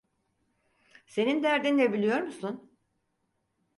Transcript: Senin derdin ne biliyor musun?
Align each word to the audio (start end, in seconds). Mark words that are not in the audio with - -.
Senin 1.07 1.43
derdin 1.43 1.77
ne 1.77 1.93
biliyor 1.93 2.21
musun? 2.21 2.73